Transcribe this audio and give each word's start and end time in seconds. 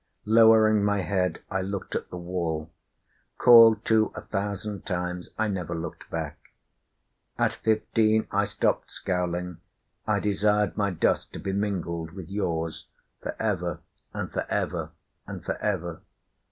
Lowering 0.25 0.83
my 0.83 1.01
head, 1.01 1.41
I 1.51 1.61
looked 1.61 1.93
at 1.95 2.09
the 2.09 2.17
wall. 2.17 2.71
Called 3.37 3.85
to, 3.85 4.11
a 4.15 4.21
thousand 4.21 4.83
times, 4.83 5.29
I 5.37 5.47
never 5.47 5.75
looked 5.75 6.09
back. 6.09 6.39
At 7.37 7.53
fifteen 7.53 8.25
I 8.31 8.45
stopped 8.45 8.89
scowling, 8.89 9.57
I 10.07 10.19
desired 10.19 10.75
my 10.75 10.89
dust 10.89 11.33
to 11.33 11.39
be 11.39 11.53
mingled 11.53 12.13
with 12.13 12.29
yours 12.29 12.87
Forever 13.21 13.81
and 14.11 14.31
forever, 14.33 14.89
and 15.27 15.45
forever. 15.45 16.01